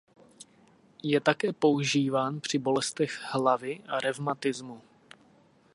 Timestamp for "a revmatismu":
3.87-4.81